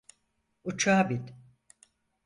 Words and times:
Uçağa 0.67 1.09
bin. 1.09 1.25